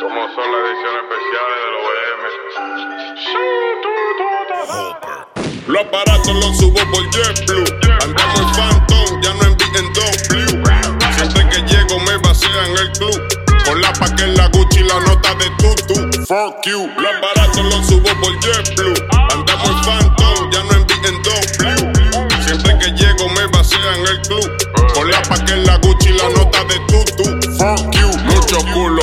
Como 0.00 0.20
son 0.34 0.46
las 0.52 0.60
ediciones 0.68 1.00
especiales 1.02 1.58
de 1.64 1.68
los 1.72 1.82
BM. 1.88 2.24
Los 5.66 5.82
aparatos 5.86 6.34
los 6.34 6.52
subo 6.58 6.80
por 6.90 7.04
JetBlue. 7.10 7.64
Andamos 8.02 8.40
en 8.40 8.48
Phantom, 8.54 9.08
ya 9.22 9.32
no 9.34 9.42
en 9.44 9.54
BMW. 9.56 10.34
Siempre 11.16 11.42
que 11.48 11.60
llego 11.62 11.94
me 12.00 12.16
vacían 12.18 12.70
el 12.82 12.90
club. 12.92 13.18
Con 13.64 13.80
la 13.80 13.92
pa' 13.94 14.14
que 14.14 14.26
la 14.26 14.48
Gucci 14.48 14.80
la 14.80 15.00
nota 15.00 15.34
de 15.34 15.50
tutu. 15.56 15.94
Fuck 16.26 16.66
you. 16.66 16.90
Los 16.98 17.16
aparatos 17.16 17.64
los 17.64 17.86
subo 17.86 18.10
por 18.20 18.38
JetBlue. 18.40 18.94
Andamos 19.30 19.70
en 19.70 19.80
Phantom, 19.84 20.50
ya 20.50 20.62
no 20.64 20.77
en 25.58 25.66
la 25.66 25.76
Gucci 25.78 26.10
la 26.10 26.28
nota 26.30 26.64
de 26.64 26.78
tutu. 26.86 27.24
Fuck 27.58 27.94
you. 27.94 28.10
Mucho 28.24 28.58
culo. 28.72 29.02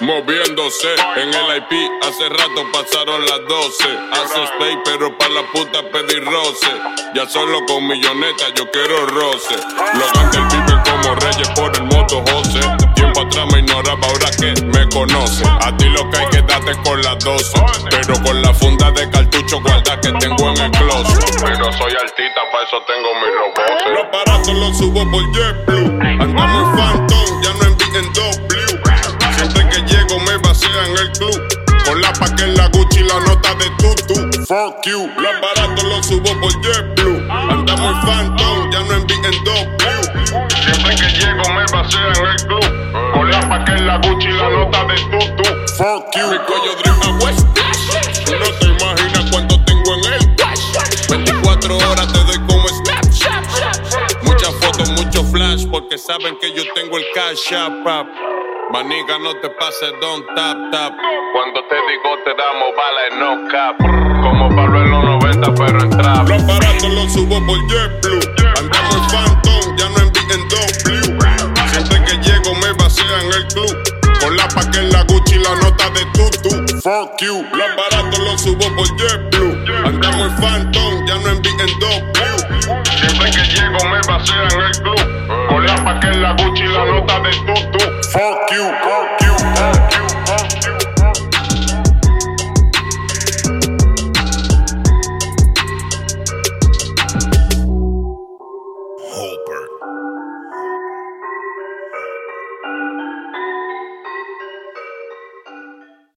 Moviéndose 0.00 0.94
en 1.16 1.28
el 1.34 1.56
IP, 1.58 1.72
hace 2.06 2.28
rato 2.28 2.64
pasaron 2.72 3.20
las 3.26 3.40
12. 3.48 3.84
Hace 4.12 4.46
spray, 4.46 4.78
pero 4.84 5.16
pa' 5.18 5.28
la 5.28 5.42
puta 5.52 5.82
pedir 5.90 6.24
roce. 6.24 6.70
Ya 7.14 7.28
solo 7.28 7.66
con 7.66 7.86
millonetas 7.86 8.52
yo 8.54 8.70
quiero 8.70 9.06
roce. 9.06 9.56
Los 9.94 10.12
gangsters 10.12 10.52
viven 10.52 10.80
como 10.88 11.14
reyes 11.16 11.48
por 11.50 11.74
el 11.76 11.84
moto 11.84 12.22
José. 12.30 12.60
Tiempo 12.94 13.22
atrás 13.22 13.46
me 13.52 13.58
ignoraba, 13.58 14.06
ahora 14.06 14.30
que 14.38 14.54
me 14.66 14.88
conoce. 14.88 15.44
A 15.62 15.76
ti 15.76 15.86
lo 15.86 16.08
que 16.10 16.18
hay 16.18 16.26
que 16.28 16.37
con 16.76 17.00
las 17.02 17.18
12. 17.24 17.62
Pero 17.90 18.14
con 18.22 18.42
la 18.42 18.52
funda 18.52 18.90
de 18.90 19.08
cartucho 19.10 19.60
guarda 19.60 20.00
que 20.00 20.12
tengo 20.12 20.50
en 20.50 20.58
el 20.58 20.70
closet. 20.72 21.40
Pero 21.42 21.72
soy 21.72 21.92
altita, 21.92 22.40
para 22.52 22.64
eso 22.64 22.82
tengo 22.86 23.08
mi 23.14 23.28
robots. 23.38 23.86
Los 23.94 24.04
aparatos 24.04 24.54
los 24.54 24.78
subo 24.78 25.10
por 25.10 25.22
JetBlue. 25.32 26.22
Andamos 26.22 26.78
Phantom, 26.78 27.42
ya 27.42 27.52
no 27.54 27.64
en 27.64 27.78
BMW. 27.78 28.58
Siempre 29.36 29.68
que 29.68 29.82
llego 29.82 30.20
me 30.20 30.36
vacían 30.38 30.90
el 31.00 31.12
club. 31.12 31.48
Con 31.84 32.00
la 32.02 32.12
pa' 32.12 32.34
que 32.36 32.46
la 32.48 32.68
Gucci 32.68 33.00
la 33.00 33.20
nota 33.20 33.54
de 33.54 33.70
tutu. 33.78 34.44
Fuck 34.46 34.86
you. 34.86 35.08
Los 35.16 35.36
aparatos 35.36 35.84
los 35.84 36.06
subo 36.06 36.40
por 36.40 36.52
JetBlue. 36.60 37.26
Andamos 37.30 38.04
Phantom, 38.04 38.70
ya 38.70 38.80
no 38.80 38.94
en 38.94 39.06
BMW. 39.06 40.48
Siempre 40.64 40.96
que 40.96 41.08
llego 41.18 41.48
me 41.54 41.64
vacían 41.72 42.26
el 42.26 42.46
club. 42.46 42.87
Que 43.68 43.74
en 43.74 43.86
la 43.86 43.98
Gucci 43.98 44.28
la 44.28 44.48
nota 44.48 44.84
de 44.84 44.94
tutu. 45.10 45.44
Fuck 45.76 46.16
you. 46.16 46.30
Mi 46.30 46.38
cuello 46.38 46.74
Dream 46.82 47.00
a 47.02 47.24
West 47.24 47.46
Tú 48.24 48.32
no 48.32 48.50
te 48.58 48.66
imaginas 48.66 49.30
cuánto 49.30 49.62
tengo 49.64 49.94
en 49.94 50.12
él. 50.14 50.36
24 51.10 51.76
horas 51.76 52.12
te 52.12 52.18
doy 52.24 52.38
como 52.46 52.66
Snapchat. 52.68 54.22
Muchas 54.22 54.54
fotos, 54.54 54.88
mucho 54.90 55.22
flash, 55.24 55.66
porque 55.70 55.98
saben 55.98 56.38
que 56.40 56.52
yo 56.52 56.62
tengo 56.74 56.96
el 56.96 57.04
cash 57.14 57.52
up. 57.52 58.06
Maniga, 58.72 59.18
no 59.18 59.34
te 59.40 59.50
pases, 59.50 59.92
don't 60.00 60.26
tap 60.34 60.56
tap. 60.72 60.94
Cuando 61.34 61.60
te 61.68 61.74
digo 61.74 62.16
te 62.24 62.34
damos 62.34 62.72
bala 62.74 63.06
en 63.10 63.18
no 63.18 63.50
cap. 63.50 63.76
Como 64.22 64.48
Pablo 64.56 64.80
en 64.82 64.90
los 64.90 65.04
90, 65.04 65.54
pero 65.54 65.80
en 65.82 65.90
trap. 65.90 66.28
Los 66.28 66.42
aparatos 66.42 66.90
los 66.90 67.12
subo 67.12 67.46
por 67.46 67.58
JetBlue. 67.68 68.20
Andamos 68.58 69.12
en 69.12 69.37
la 75.48 75.60
nota 75.62 75.90
de 75.90 76.04
tutu. 76.12 76.50
Fuck 76.82 77.20
you. 77.22 77.44
Los 77.52 77.70
aparatos 77.70 78.18
los 78.18 78.40
subo 78.40 78.76
por 78.76 78.86
JetBlue. 78.96 79.86
Andamos 79.86 80.32
en 80.32 80.36
Phantom, 80.36 81.06
ya 81.06 81.14
no 81.18 81.28
en 81.30 81.42
BMW. 81.42 82.78
Siempre 82.98 83.30
que 83.30 83.44
llego 83.44 83.78
me 83.88 84.00
vacían 84.06 84.60
el 84.60 84.82
club. 84.82 85.48
Con 85.48 85.66
la 85.66 85.84
pa' 85.84 86.00
que 86.00 86.10
la 86.18 86.32
Gucci 86.32 86.64
la 86.64 86.84
nota 86.84 87.20
de 87.20 87.30
tutu. 87.30 87.78
Fuck 88.12 88.52
you. 88.52 88.87